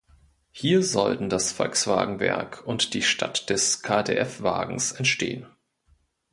[0.49, 5.45] Hier sollten das Volkswagenwerk und die "Stadt des KdF-Wagens" entstehen.